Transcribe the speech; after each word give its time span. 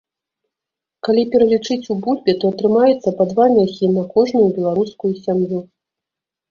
Калі 1.07 1.23
пералічыць 1.35 1.89
у 1.97 1.97
бульбе, 2.05 2.31
то 2.45 2.51
атрымаецца 2.55 3.09
па 3.21 3.31
два 3.35 3.45
мяхі 3.57 3.93
на 4.01 4.09
кожную 4.17 4.47
беларускую 4.59 5.13
сям'ю. 5.25 5.59